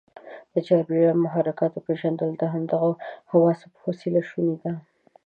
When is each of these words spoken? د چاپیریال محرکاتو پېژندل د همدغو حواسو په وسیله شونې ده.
د 0.53 0.55
چاپیریال 0.67 1.17
محرکاتو 1.25 1.83
پېژندل 1.87 2.29
د 2.37 2.43
همدغو 2.53 2.91
حواسو 3.31 3.65
په 3.73 3.79
وسیله 3.87 4.21
شونې 4.29 4.55
ده. 4.63 4.73